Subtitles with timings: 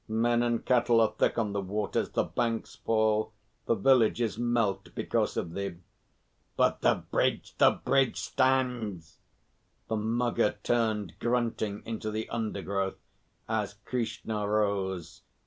[0.07, 3.33] Men and cattle are thick on the waters the banks fall
[3.67, 5.75] the villages melt because of thee."
[6.57, 9.19] "But the bridge the bridge stands."
[9.89, 12.97] The Mugger turned grunting into the undergrowth
[13.47, 15.21] as Krishna rose.